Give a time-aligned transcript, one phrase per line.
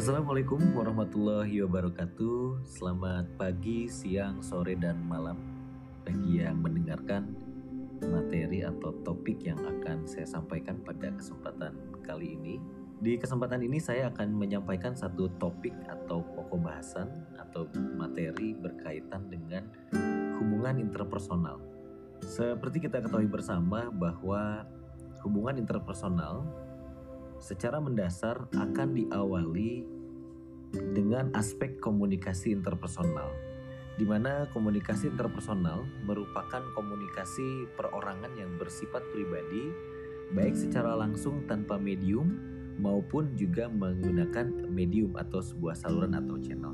[0.00, 2.64] Assalamualaikum warahmatullahi wabarakatuh.
[2.64, 5.36] Selamat pagi, siang, sore, dan malam
[6.08, 7.36] bagi yang mendengarkan
[8.08, 12.56] materi atau topik yang akan saya sampaikan pada kesempatan kali ini.
[12.96, 19.68] Di kesempatan ini saya akan menyampaikan satu topik atau pokok bahasan atau materi berkaitan dengan
[20.40, 21.60] hubungan interpersonal.
[22.24, 24.64] Seperti kita ketahui bersama bahwa
[25.20, 26.48] hubungan interpersonal
[27.40, 29.82] secara mendasar akan diawali
[30.94, 33.32] dengan aspek komunikasi interpersonal
[33.98, 39.68] di mana komunikasi interpersonal merupakan komunikasi perorangan yang bersifat pribadi
[40.32, 42.38] baik secara langsung tanpa medium
[42.80, 46.72] maupun juga menggunakan medium atau sebuah saluran atau channel.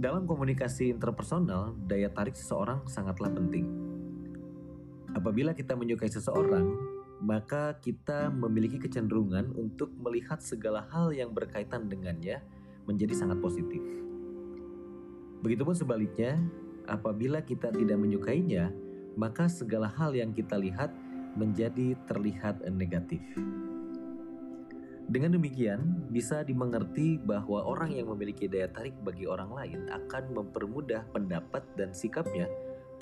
[0.00, 3.68] Dalam komunikasi interpersonal, daya tarik seseorang sangatlah penting.
[5.12, 6.64] Apabila kita menyukai seseorang,
[7.20, 12.40] maka kita memiliki kecenderungan untuk melihat segala hal yang berkaitan dengannya
[12.88, 13.84] menjadi sangat positif.
[15.44, 16.40] Begitupun sebaliknya,
[16.88, 18.72] apabila kita tidak menyukainya,
[19.20, 20.92] maka segala hal yang kita lihat
[21.36, 23.20] menjadi terlihat negatif.
[25.10, 31.02] Dengan demikian, bisa dimengerti bahwa orang yang memiliki daya tarik bagi orang lain akan mempermudah
[31.10, 32.46] pendapat dan sikapnya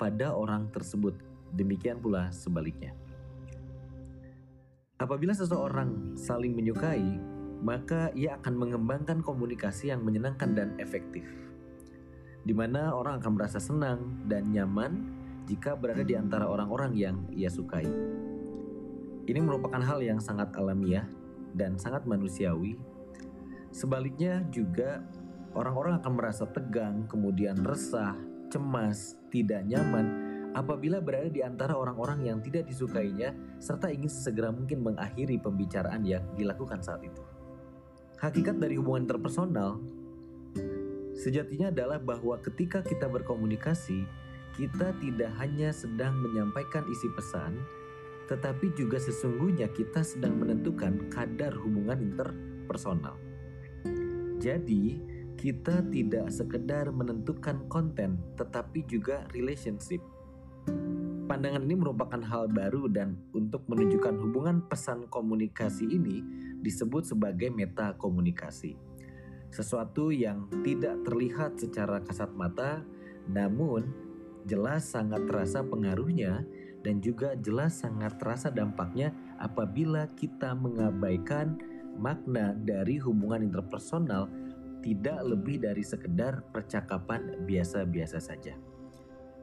[0.01, 1.13] pada orang tersebut.
[1.53, 2.97] Demikian pula sebaliknya.
[4.99, 7.15] Apabila seseorang saling menyukai,
[7.63, 11.23] maka ia akan mengembangkan komunikasi yang menyenangkan dan efektif.
[12.43, 15.07] Di mana orang akan merasa senang dan nyaman
[15.47, 17.87] jika berada di antara orang-orang yang ia sukai.
[19.23, 21.07] Ini merupakan hal yang sangat alamiah
[21.55, 22.75] dan sangat manusiawi.
[23.71, 24.99] Sebaliknya juga
[25.55, 28.19] orang-orang akan merasa tegang, kemudian resah,
[28.51, 34.81] cemas, tidak nyaman apabila berada di antara orang-orang yang tidak disukainya serta ingin sesegera mungkin
[34.81, 37.21] mengakhiri pembicaraan yang dilakukan saat itu.
[38.19, 39.79] Hakikat dari hubungan interpersonal
[41.15, 44.03] sejatinya adalah bahwa ketika kita berkomunikasi,
[44.55, 47.59] kita tidak hanya sedang menyampaikan isi pesan,
[48.27, 53.15] tetapi juga sesungguhnya kita sedang menentukan kadar hubungan interpersonal.
[54.39, 54.99] Jadi,
[55.39, 60.03] kita tidak sekedar menentukan konten, tetapi juga relationship.
[61.29, 66.25] Pandangan ini merupakan hal baru dan untuk menunjukkan hubungan pesan komunikasi ini
[66.59, 68.73] disebut sebagai meta komunikasi.
[69.49, 72.81] Sesuatu yang tidak terlihat secara kasat mata
[73.29, 73.93] namun
[74.49, 76.45] jelas sangat terasa pengaruhnya
[76.81, 81.59] dan juga jelas sangat terasa dampaknya apabila kita mengabaikan
[81.99, 84.31] makna dari hubungan interpersonal
[84.79, 88.55] tidak lebih dari sekedar percakapan biasa-biasa saja.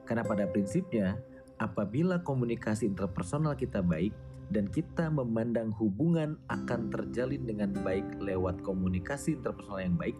[0.07, 1.19] Karena pada prinsipnya
[1.59, 4.15] apabila komunikasi interpersonal kita baik
[4.55, 10.15] dan kita memandang hubungan akan terjalin dengan baik lewat komunikasi interpersonal yang baik,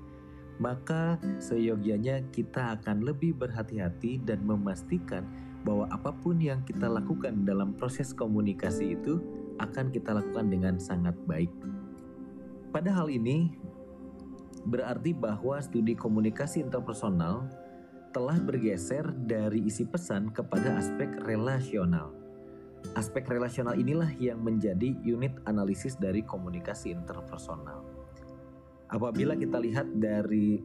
[0.59, 5.23] maka seyogianya kita akan lebih berhati-hati dan memastikan
[5.63, 9.23] bahwa apa pun yang kita lakukan dalam proses komunikasi itu
[9.63, 11.51] akan kita lakukan dengan sangat baik.
[12.75, 13.55] Pada hal ini,
[14.67, 17.47] berarti bahwa studi komunikasi interpersonal
[18.17, 22.17] telah bergeser dari isi pesan kepada aspek relasional.
[22.97, 27.85] Aspek relasional inilah yang menjadi unit analisis dari komunikasi interpersonal.
[28.89, 30.57] Apabila kita lihat dari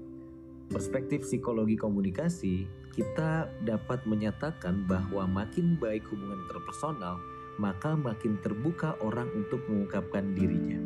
[0.72, 2.64] perspektif psikologi komunikasi,
[2.96, 7.20] kita dapat menyatakan bahwa makin baik hubungan interpersonal,
[7.60, 10.80] maka makin terbuka orang untuk mengungkapkan dirinya.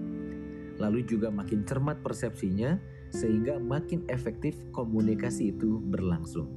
[0.82, 6.48] Lalu juga makin cermat persepsinya, sehingga makin efektif komunikasi itu berlangsung.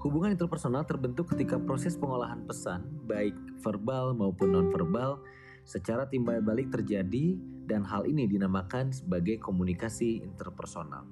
[0.00, 5.20] Hubungan interpersonal terbentuk ketika proses pengolahan pesan, baik verbal maupun nonverbal,
[5.68, 7.36] secara timbal balik terjadi
[7.68, 11.04] dan hal ini dinamakan sebagai komunikasi interpersonal.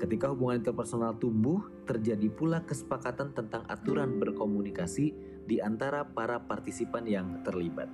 [0.00, 5.12] Ketika hubungan interpersonal tumbuh, terjadi pula kesepakatan tentang aturan berkomunikasi
[5.44, 7.90] di antara para partisipan yang terlibat.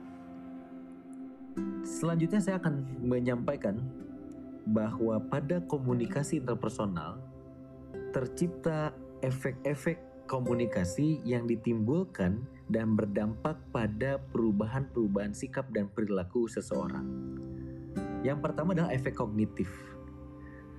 [1.83, 3.81] Selanjutnya saya akan menyampaikan
[4.65, 7.21] bahwa pada komunikasi interpersonal
[8.17, 12.41] tercipta efek-efek komunikasi yang ditimbulkan
[12.73, 17.05] dan berdampak pada perubahan-perubahan sikap dan perilaku seseorang.
[18.25, 19.69] Yang pertama adalah efek kognitif.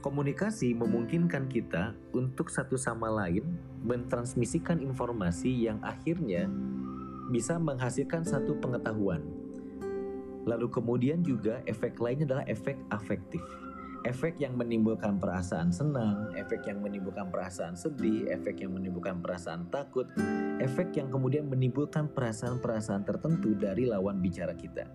[0.02, 6.50] Komunikasi memungkinkan kita untuk satu sama lain mentransmisikan informasi yang akhirnya
[7.30, 9.22] bisa menghasilkan satu pengetahuan.
[10.46, 13.42] Lalu kemudian juga efek lainnya adalah efek afektif
[14.06, 20.06] efek yang menimbulkan perasaan senang, efek yang menimbulkan perasaan sedih, efek yang menimbulkan perasaan takut,
[20.62, 24.86] efek yang kemudian menimbulkan perasaan-perasaan tertentu dari lawan bicara kita.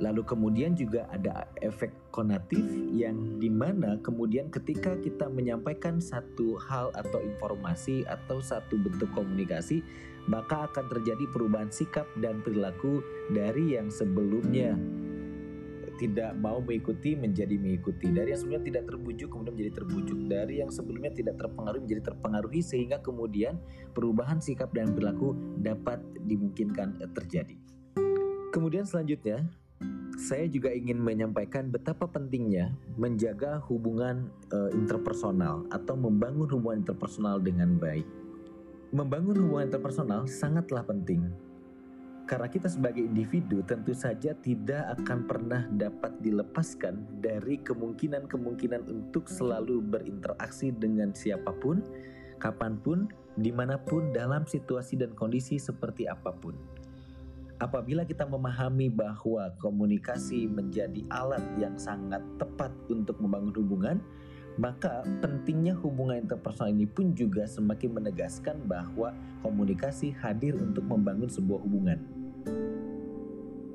[0.00, 6.90] Lalu kemudian juga ada efek konatif yang di mana kemudian ketika kita menyampaikan satu hal
[6.96, 9.84] atau informasi atau satu bentuk komunikasi
[10.26, 14.74] maka akan terjadi perubahan sikap dan perilaku dari yang sebelumnya
[16.02, 20.70] tidak mau mengikuti menjadi mengikuti dari yang sebelumnya tidak terbujuk kemudian menjadi terbujuk dari yang
[20.74, 23.54] sebelumnya tidak terpengaruhi menjadi terpengaruhi sehingga kemudian
[23.94, 27.54] perubahan sikap dan perilaku dapat dimungkinkan terjadi.
[28.50, 29.46] Kemudian selanjutnya
[30.18, 37.78] saya juga ingin menyampaikan betapa pentingnya menjaga hubungan uh, interpersonal atau membangun hubungan interpersonal dengan
[37.78, 38.04] baik.
[38.92, 41.32] Membangun hubungan interpersonal sangatlah penting.
[42.32, 49.84] Karena kita sebagai individu tentu saja tidak akan pernah dapat dilepaskan dari kemungkinan-kemungkinan untuk selalu
[49.84, 51.84] berinteraksi dengan siapa pun,
[52.40, 53.04] kapan pun,
[53.36, 56.56] di mana pun, dalam situasi dan kondisi seperti apa pun
[57.62, 63.96] Apabila kita memahami bahwa komunikasi menjadi alat yang sangat tepat untuk membangun hubungan,
[64.58, 69.14] maka pentingnya hubungan interpersonal ini pun juga semakin menegaskan bahwa
[69.46, 72.02] komunikasi hadir untuk membangun sebuah hubungan.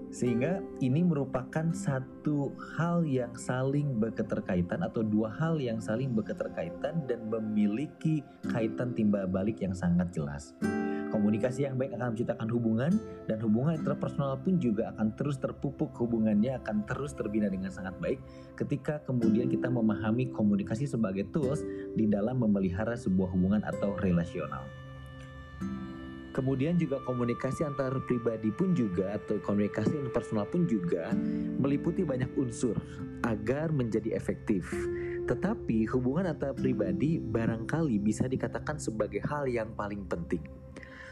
[0.07, 7.27] Sehingga ini merupakan satu hal yang saling berketerkaitan atau dua hal yang saling berketerkaitan dan
[7.27, 10.55] memiliki kaitan timbal balik yang sangat jelas.
[11.07, 12.91] Komunikasi yang baik akan menciptakan hubungan
[13.31, 18.19] dan hubungan interpersonal pun juga akan terus terpupuk hubungannya akan terus terbina dengan sangat baik
[18.59, 21.63] ketika kemudian kita memahami komunikasi sebagai tools
[21.95, 24.67] di dalam memelihara sebuah hubungan atau relasional.
[26.37, 31.09] Kemudian juga komunikasi antar pribadi pun juga atau komunikasi interpersonal pun juga
[31.57, 32.77] meliputi banyak unsur
[33.25, 34.69] agar menjadi efektif.
[35.25, 40.45] Tetapi hubungan antar pribadi barangkali bisa dikatakan sebagai hal yang paling penting.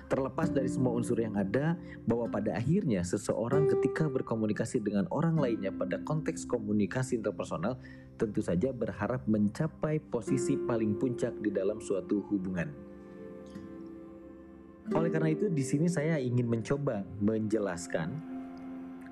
[0.05, 1.73] Terlepas dari semua unsur yang ada,
[2.05, 7.81] bahwa pada akhirnya seseorang ketika berkomunikasi dengan orang lainnya pada konteks komunikasi interpersonal
[8.21, 12.94] tentu saja berharap mencapai posisi paling puncak di dalam suatu hubungan.
[14.93, 18.13] Oleh karena itu, di sini saya ingin mencoba menjelaskan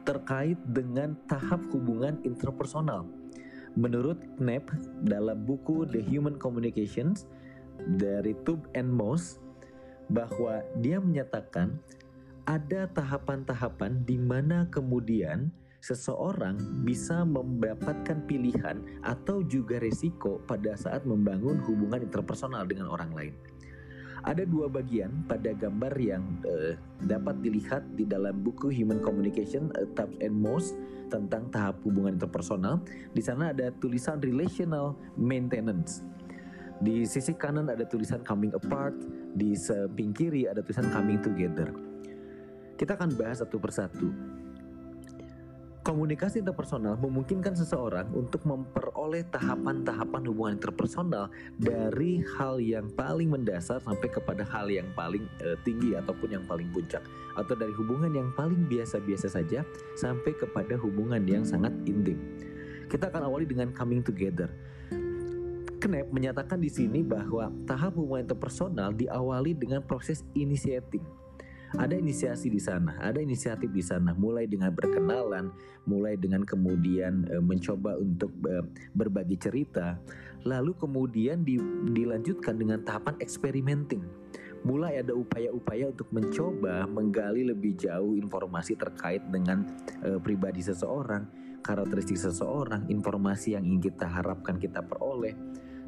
[0.05, 3.07] terkait dengan tahap hubungan interpersonal.
[3.73, 4.69] Menurut Knapp
[5.01, 7.25] dalam buku The Human Communications
[7.97, 9.41] dari Tube and Moss
[10.13, 11.81] bahwa dia menyatakan
[12.45, 15.49] ada tahapan-tahapan di mana kemudian
[15.81, 23.33] seseorang bisa mendapatkan pilihan atau juga resiko pada saat membangun hubungan interpersonal dengan orang lain.
[24.23, 30.07] Ada dua bagian pada gambar yang uh, dapat dilihat di dalam buku Human Communication uh,
[30.23, 30.79] and Most
[31.11, 32.79] tentang tahap hubungan interpersonal.
[33.11, 35.99] Di sana ada tulisan relational maintenance.
[36.79, 38.95] Di sisi kanan ada tulisan coming apart,
[39.35, 41.69] di samping kiri ada tulisan coming together.
[42.79, 44.07] Kita akan bahas satu persatu.
[45.83, 51.27] Komunikasi interpersonal memungkinkan seseorang untuk memperoleh tahapan-tahapan hubungan interpersonal
[51.59, 56.71] dari hal yang paling mendasar sampai kepada hal yang paling uh, tinggi ataupun yang paling
[56.71, 57.03] puncak
[57.35, 59.67] atau dari hubungan yang paling biasa-biasa saja
[59.99, 62.15] sampai kepada hubungan yang sangat intim.
[62.87, 64.47] Kita akan awali dengan coming together.
[65.83, 71.22] Knapp menyatakan di sini bahwa tahap hubungan interpersonal diawali dengan proses initiating.
[71.73, 75.49] Ada inisiasi di sana, ada inisiatif di sana, mulai dengan berkenalan,
[75.89, 78.61] mulai dengan kemudian e, mencoba untuk e,
[78.93, 79.97] berbagi cerita,
[80.45, 81.57] lalu kemudian di,
[81.89, 84.05] dilanjutkan dengan tahapan experimenting.
[84.61, 89.65] Mulai ada upaya-upaya untuk mencoba menggali lebih jauh informasi terkait dengan
[90.05, 91.25] e, pribadi seseorang,
[91.65, 95.33] karakteristik seseorang, informasi yang ingin kita harapkan kita peroleh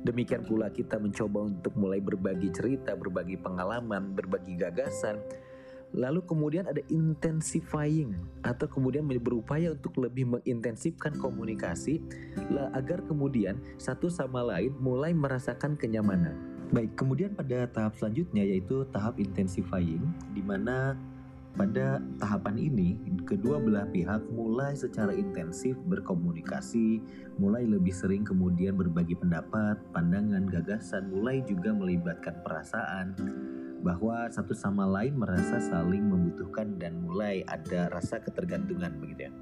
[0.06, 5.18] Demikian pula kita mencoba untuk mulai berbagi cerita, berbagi pengalaman, berbagi gagasan.
[5.96, 12.04] Lalu kemudian ada intensifying atau kemudian berupaya untuk lebih mengintensifkan komunikasi
[12.75, 16.36] agar kemudian satu sama lain mulai merasakan kenyamanan.
[16.75, 20.04] Baik, kemudian pada tahap selanjutnya yaitu tahap intensifying
[20.36, 21.00] di mana
[21.56, 27.00] pada tahapan ini, kedua belah pihak mulai secara intensif berkomunikasi,
[27.40, 33.16] mulai lebih sering kemudian berbagi pendapat, pandangan, gagasan, mulai juga melibatkan perasaan
[33.86, 39.34] bahwa satu sama lain merasa saling membutuhkan dan mulai ada rasa ketergantungan begitu ya.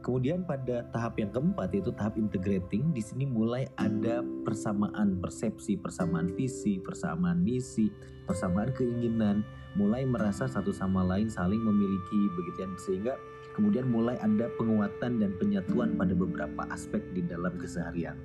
[0.00, 6.32] Kemudian pada tahap yang keempat yaitu tahap integrating, di sini mulai ada persamaan persepsi, persamaan
[6.32, 7.92] visi, persamaan misi,
[8.24, 9.44] persamaan keinginan,
[9.76, 13.14] mulai merasa satu sama lain saling memiliki begitu ya sehingga
[13.52, 18.16] kemudian mulai ada penguatan dan penyatuan pada beberapa aspek di dalam keseharian.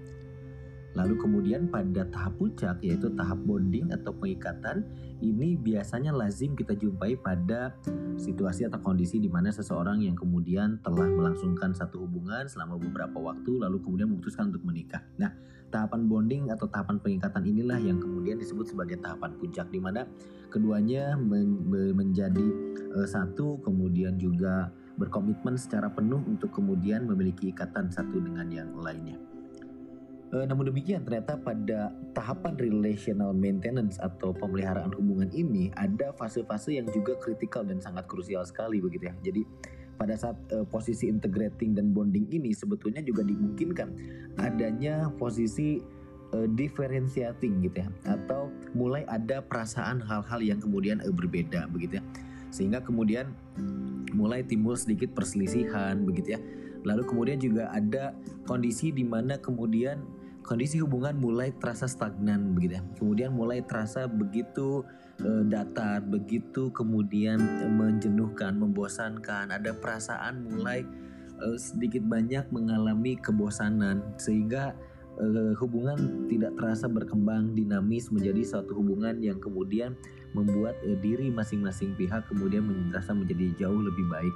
[0.94, 4.86] Lalu kemudian pada tahap puncak yaitu tahap bonding atau pengikatan
[5.26, 7.74] ini biasanya lazim kita jumpai pada
[8.18, 13.58] situasi atau kondisi di mana seseorang yang kemudian telah melangsungkan satu hubungan selama beberapa waktu
[13.58, 15.02] lalu kemudian memutuskan untuk menikah.
[15.18, 15.34] Nah,
[15.74, 20.06] tahapan bonding atau tahapan pengikatan inilah yang kemudian disebut sebagai tahapan puncak di mana
[20.54, 21.66] keduanya men
[21.98, 22.46] menjadi
[22.94, 29.33] uh, satu kemudian juga berkomitmen secara penuh untuk kemudian memiliki ikatan satu dengan yang lainnya.
[30.34, 36.90] E, namun demikian ternyata pada tahapan relational maintenance atau pemeliharaan hubungan ini ada fase-fase yang
[36.90, 39.16] juga kritikal dan sangat krusial sekali begitu ya.
[39.22, 39.46] Jadi
[39.94, 43.94] pada saat e, posisi integrating dan bonding ini sebetulnya juga dimungkinkan
[44.42, 45.78] adanya posisi
[46.34, 52.04] e, differentiating gitu ya atau mulai ada perasaan hal-hal yang kemudian e, berbeda begitu ya.
[52.50, 53.34] Sehingga kemudian
[54.18, 56.40] mulai timbul sedikit perselisihan begitu ya.
[56.86, 58.18] Lalu kemudian juga ada
[58.50, 62.84] kondisi di mana kemudian kondisi hubungan mulai terasa stagnan begitu ya.
[63.00, 64.84] Kemudian mulai terasa begitu
[65.24, 67.40] e, datar, begitu kemudian
[67.74, 70.84] menjenuhkan, membosankan, ada perasaan mulai
[71.40, 74.76] e, sedikit banyak mengalami kebosanan sehingga
[75.18, 79.96] e, hubungan tidak terasa berkembang dinamis menjadi suatu hubungan yang kemudian
[80.36, 84.36] membuat e, diri masing-masing pihak kemudian merasa menjadi jauh lebih baik.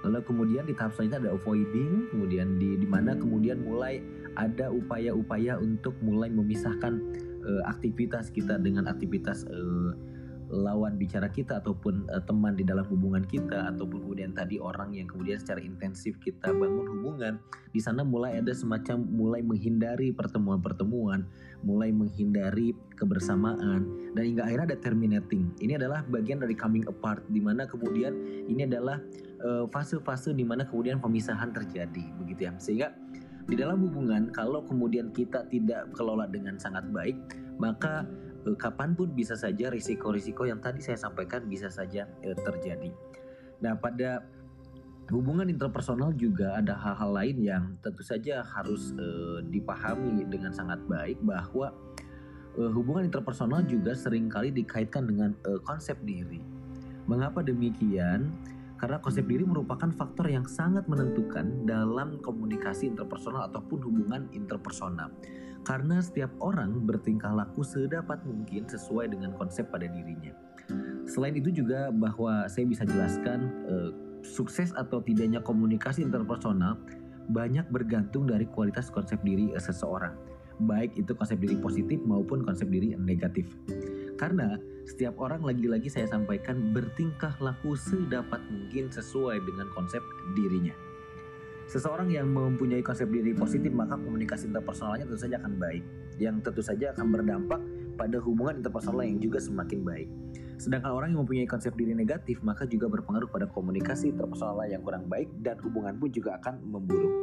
[0.00, 4.00] Lalu kemudian di tahap selanjutnya ada avoiding, kemudian di mana kemudian mulai
[4.38, 6.96] ada upaya-upaya untuk mulai memisahkan
[7.44, 9.92] uh, aktivitas kita dengan aktivitas uh,
[10.50, 15.06] lawan bicara kita ataupun uh, teman di dalam hubungan kita ataupun kemudian tadi orang yang
[15.06, 17.38] kemudian secara intensif kita bangun hubungan
[17.70, 21.22] di sana mulai ada semacam mulai menghindari pertemuan-pertemuan
[21.62, 25.54] mulai menghindari kebersamaan dan hingga akhirnya ada terminating.
[25.62, 28.16] Ini adalah bagian dari coming apart di mana kemudian
[28.48, 28.98] ini adalah
[29.72, 32.52] fase-fase uh, di mana kemudian pemisahan terjadi begitu ya.
[32.56, 32.92] Sehingga
[33.48, 37.16] di dalam hubungan kalau kemudian kita tidak kelola dengan sangat baik
[37.60, 38.08] maka
[38.46, 42.90] eh, kapan pun bisa saja risiko-risiko yang tadi saya sampaikan bisa saja eh, terjadi.
[43.60, 44.24] Nah pada
[45.10, 51.18] hubungan interpersonal juga ada hal-hal lain yang tentu saja harus eh, dipahami dengan sangat baik
[51.20, 51.74] bahwa
[52.56, 56.40] eh, hubungan interpersonal juga sering kali dikaitkan dengan eh, konsep diri.
[57.10, 58.30] Mengapa demikian?
[58.80, 65.12] Karena konsep diri merupakan faktor yang sangat menentukan dalam komunikasi interpersonal ataupun hubungan interpersonal.
[65.60, 70.32] Karena setiap orang bertingkah laku sedapat mungkin sesuai dengan konsep pada dirinya.
[71.04, 73.90] Selain itu juga bahwa saya bisa jelaskan eh,
[74.24, 76.80] sukses atau tidaknya komunikasi interpersonal
[77.28, 80.16] banyak bergantung dari kualitas konsep diri eh, seseorang,
[80.64, 83.44] baik itu konsep diri positif maupun konsep diri negatif.
[84.20, 90.04] Karena setiap orang lagi-lagi saya sampaikan bertingkah laku sedapat mungkin sesuai dengan konsep
[90.36, 90.76] dirinya.
[91.72, 95.84] Seseorang yang mempunyai konsep diri positif maka komunikasi interpersonalnya tentu saja akan baik,
[96.20, 97.60] yang tentu saja akan berdampak
[97.96, 100.08] pada hubungan interpersonal yang juga semakin baik.
[100.60, 105.08] Sedangkan orang yang mempunyai konsep diri negatif maka juga berpengaruh pada komunikasi interpersonal yang kurang
[105.08, 107.14] baik dan hubungan pun juga akan memburuk.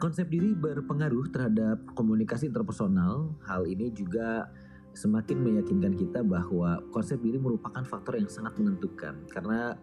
[0.00, 3.36] Konsep diri berpengaruh terhadap komunikasi interpersonal.
[3.44, 4.48] Hal ini juga
[4.94, 9.26] semakin meyakinkan kita bahwa konsep diri merupakan faktor yang sangat menentukan.
[9.28, 9.74] Karena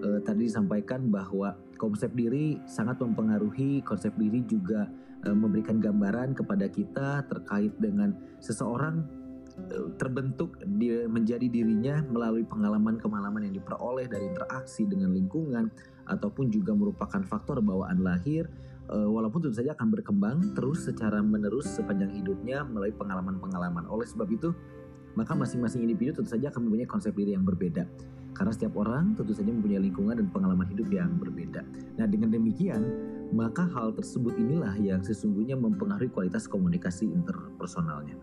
[0.00, 4.88] eh, tadi disampaikan bahwa konsep diri sangat mempengaruhi konsep diri juga
[5.22, 9.04] eh, memberikan gambaran kepada kita terkait dengan seseorang
[9.68, 15.68] eh, terbentuk dia menjadi dirinya melalui pengalaman-pengalaman yang diperoleh dari interaksi dengan lingkungan
[16.08, 18.48] ataupun juga merupakan faktor bawaan lahir
[18.92, 23.88] uh, walaupun tentu saja akan berkembang terus secara menerus sepanjang hidupnya melalui pengalaman-pengalaman.
[23.88, 24.52] Oleh sebab itu,
[25.14, 27.86] maka masing-masing individu tentu saja akan mempunyai konsep diri yang berbeda.
[28.34, 31.62] Karena setiap orang tentu saja mempunyai lingkungan dan pengalaman hidup yang berbeda.
[32.02, 32.82] Nah, dengan demikian,
[33.30, 38.18] maka hal tersebut inilah yang sesungguhnya mempengaruhi kualitas komunikasi interpersonalnya.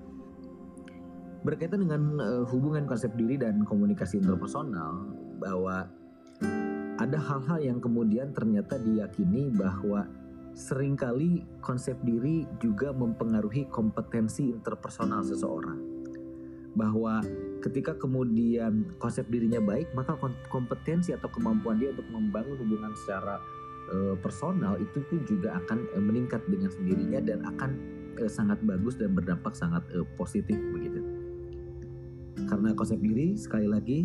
[1.47, 5.89] Berkaitan dengan uh, hubungan konsep diri dan komunikasi interpersonal, bahwa
[7.01, 10.05] ada hal-hal yang kemudian ternyata diyakini bahwa
[10.53, 15.79] sering kali konsep diri juga mempengaruhi kompetensi interpersonal seseorang.
[16.77, 17.19] Bahwa
[17.65, 20.15] ketika kemudian konsep dirinya baik, maka
[20.47, 23.41] kompetensi atau kemampuan dia untuk membangun hubungan secara
[23.91, 27.71] e, personal itu pun juga akan e, meningkat dengan sendirinya dan akan
[28.15, 29.83] e, sangat bagus dan berdampak sangat
[30.15, 31.03] positif begitu.
[32.47, 33.99] Karena konsep diri sekali lagi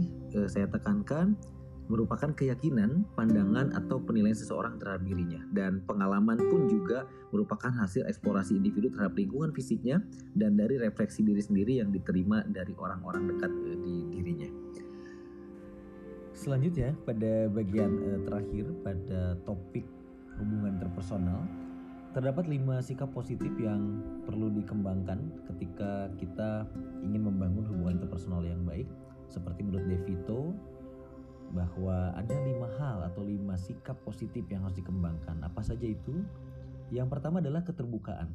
[0.51, 1.39] saya tekankan
[1.87, 5.43] merupakan keyakinan, pandangan, atau penilaian seseorang terhadap dirinya.
[5.51, 10.03] Dan pengalaman pun juga merupakan hasil eksplorasi individu terhadap lingkungan fisiknya
[10.35, 14.51] dan dari refleksi diri sendiri yang diterima dari orang-orang dekat eh, di dirinya.
[16.37, 19.89] Selanjutnya, pada bagian uh, terakhir pada topik
[20.37, 21.49] hubungan interpersonal,
[22.17, 25.21] Terdapat lima sikap positif yang perlu dikembangkan
[25.53, 26.65] ketika kita
[27.05, 28.89] ingin membangun hubungan interpersonal yang baik.
[29.29, 30.57] Seperti menurut Devito,
[31.55, 35.43] bahwa ada lima hal atau lima sikap positif yang harus dikembangkan.
[35.45, 36.23] Apa saja itu?
[36.95, 38.31] Yang pertama adalah keterbukaan.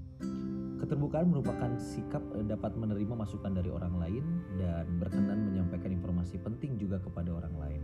[0.83, 4.25] Keterbukaan merupakan sikap eh, dapat menerima masukan dari orang lain
[4.59, 7.81] dan berkenan menyampaikan informasi penting juga kepada orang lain.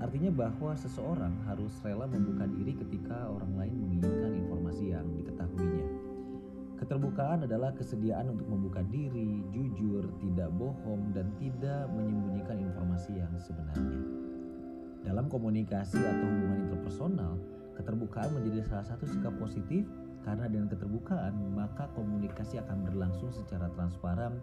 [0.00, 5.86] Artinya bahwa seseorang harus rela membuka diri ketika orang lain menginginkan informasi yang diketahuinya.
[6.80, 11.79] Keterbukaan adalah kesediaan untuk membuka diri, jujur, tidak bohong, dan tidak
[15.30, 17.38] komunikasi atau hubungan interpersonal,
[17.78, 19.86] keterbukaan menjadi salah satu sikap positif
[20.20, 24.36] karena dengan keterbukaan maka komunikasi akan berlangsung secara transparan,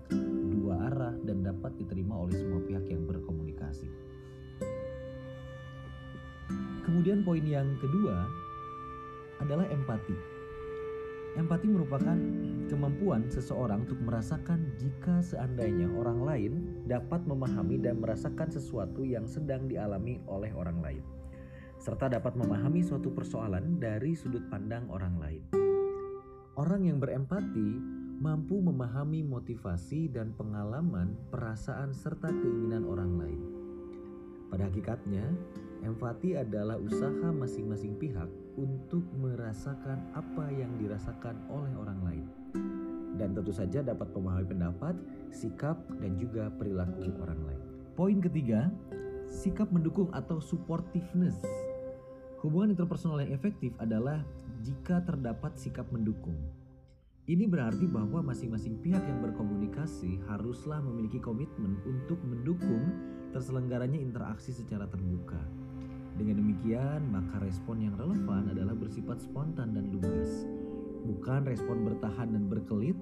[0.50, 3.86] dua arah, dan dapat diterima oleh semua pihak yang berkomunikasi.
[6.88, 8.26] Kemudian poin yang kedua
[9.44, 10.16] adalah empati.
[11.38, 12.18] Empati merupakan
[12.68, 16.54] kemampuan seseorang untuk merasakan jika seandainya orang lain
[16.86, 21.04] dapat memahami dan merasakan sesuatu yang sedang dialami oleh orang lain,
[21.80, 25.44] serta dapat memahami suatu persoalan dari sudut pandang orang lain.
[26.60, 27.70] Orang yang berempati
[28.20, 33.42] mampu memahami motivasi dan pengalaman, perasaan, serta keinginan orang lain.
[34.48, 35.28] Pada hakikatnya,
[35.86, 38.26] Empati adalah usaha masing-masing pihak
[38.58, 42.26] untuk merasakan apa yang dirasakan oleh orang lain.
[43.18, 44.96] Dan tentu saja dapat memahami pendapat,
[45.34, 47.62] sikap, dan juga perilaku orang lain.
[47.98, 48.70] Poin ketiga,
[49.26, 51.42] sikap mendukung atau supportiveness.
[52.46, 54.22] Hubungan interpersonal yang efektif adalah
[54.62, 56.38] jika terdapat sikap mendukung.
[57.28, 62.88] Ini berarti bahwa masing-masing pihak yang berkomunikasi haruslah memiliki komitmen untuk mendukung
[63.36, 65.42] terselenggaranya interaksi secara terbuka.
[66.16, 70.48] Dengan demikian, maka respon yang relevan adalah bersifat spontan dan lugas,
[71.08, 73.00] bukan respon bertahan dan berkelit,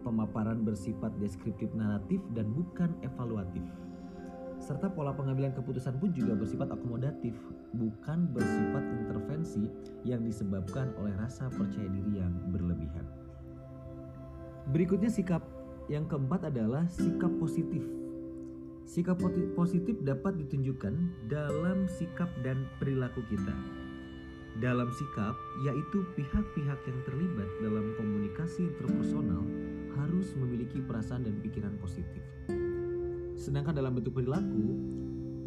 [0.00, 3.62] pemaparan bersifat deskriptif naratif dan bukan evaluatif.
[4.62, 7.36] Serta pola pengambilan keputusan pun juga bersifat akomodatif,
[7.76, 9.68] bukan bersifat intervensi
[10.08, 13.04] yang disebabkan oleh rasa percaya diri yang berlebihan.
[14.70, 15.42] Berikutnya sikap
[15.90, 17.82] yang keempat adalah sikap positif
[18.82, 19.22] Sikap
[19.54, 20.92] positif dapat ditunjukkan
[21.30, 23.81] dalam sikap dan perilaku kita.
[24.60, 25.32] Dalam sikap,
[25.64, 29.40] yaitu pihak-pihak yang terlibat dalam komunikasi interpersonal
[29.96, 32.20] harus memiliki perasaan dan pikiran positif.
[33.32, 34.76] Sedangkan dalam bentuk perilaku,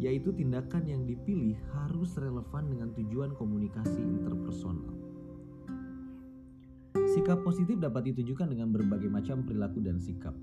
[0.02, 4.92] yaitu tindakan yang dipilih harus relevan dengan tujuan komunikasi interpersonal.
[7.16, 10.34] Sikap positif dapat ditunjukkan dengan berbagai macam perilaku dan sikap,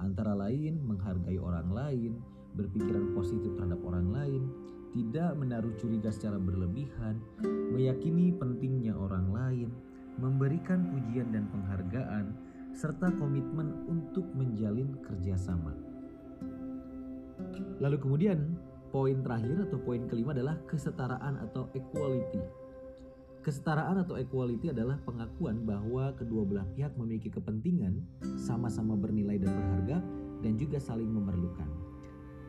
[0.00, 2.12] antara lain menghargai orang lain,
[2.56, 4.42] berpikiran positif terhadap orang lain,
[4.96, 7.20] tidak menaruh curiga secara berlebihan,
[7.68, 9.68] meyakini pentingnya orang lain,
[10.16, 12.32] memberikan pujian dan penghargaan,
[12.72, 15.76] serta komitmen untuk menjalin kerjasama.
[17.76, 18.56] Lalu kemudian
[18.88, 22.40] poin terakhir atau poin kelima adalah kesetaraan atau equality.
[23.44, 28.00] Kesetaraan atau equality adalah pengakuan bahwa kedua belah pihak memiliki kepentingan,
[28.40, 29.98] sama-sama bernilai dan berharga,
[30.40, 31.85] dan juga saling memerlukan.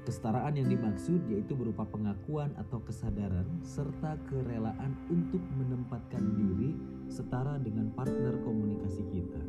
[0.07, 6.71] Kesetaraan yang dimaksud yaitu berupa pengakuan atau kesadaran serta kerelaan untuk menempatkan diri
[7.11, 9.43] setara dengan partner komunikasi kita.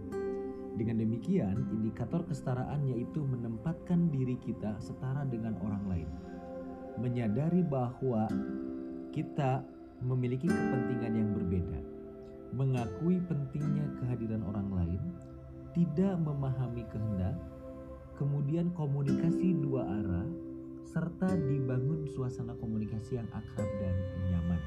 [0.74, 6.10] Dengan demikian, indikator kesetaraan yaitu menempatkan diri kita setara dengan orang lain.
[6.98, 8.26] Menyadari bahwa
[9.14, 9.62] kita
[10.02, 11.78] memiliki kepentingan yang berbeda,
[12.50, 15.02] mengakui pentingnya kehadiran orang lain,
[15.70, 17.38] tidak memahami kehendak,
[18.18, 20.47] kemudian komunikasi dua arah
[20.88, 23.92] serta dibangun suasana komunikasi yang akrab dan
[24.33, 24.61] nyaman.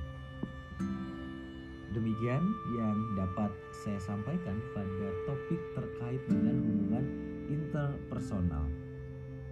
[1.92, 2.46] Demikian
[2.78, 7.06] yang dapat saya sampaikan pada topik terkait dengan hubungan
[7.50, 8.70] interpersonal.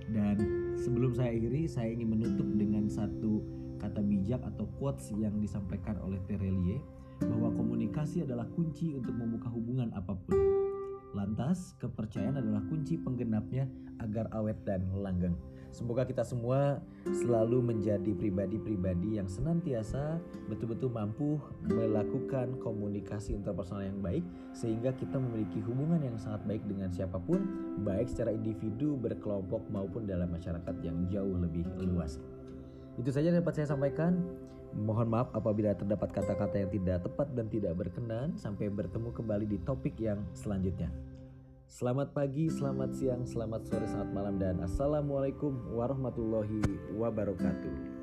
[0.10, 0.38] Dan
[0.80, 3.44] sebelum saya akhiri, saya ingin menutup dengan satu
[3.82, 6.80] kata bijak atau quotes yang disampaikan oleh Terelie
[7.20, 10.38] bahwa komunikasi adalah kunci untuk membuka hubungan apa pun.
[11.18, 13.68] Lantas, kepercayaan adalah kunci penggenapnya
[14.00, 15.36] agar awet dan langgeng.
[15.70, 20.18] Semoga kita semua selalu menjadi pribadi-pribadi yang senantiasa
[20.50, 21.38] betul-betul mampu
[21.70, 24.26] melakukan komunikasi interpersonal yang baik
[24.58, 27.46] sehingga kita memiliki hubungan yang sangat baik dengan siapa pun,
[27.86, 32.18] baik secara individu, berkelompok maupun dalam masyarakat yang jauh lebih luas.
[32.98, 34.20] Itu saja dapat saya sampaikan.
[34.70, 38.38] Mohon maaf apabila terdapat kata-kata yang tidak tepat dan tidak berkenan.
[38.38, 40.94] Sampai bertemu kembali di topik yang selanjutnya.
[41.70, 46.66] Selamat pagi, selamat siang, selamat sore, selamat malam, dan Assalamualaikum warahmatullahi
[46.98, 47.99] wabarakatuh.